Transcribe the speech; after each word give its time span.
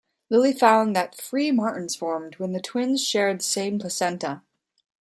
Lillie 0.31 0.51
found 0.51 0.95
that 0.95 1.21
free-martins 1.21 1.95
formed 1.95 2.39
when 2.39 2.59
twins 2.63 3.03
shared 3.05 3.41
the 3.41 3.43
same 3.43 3.77
placenta. 3.77 4.41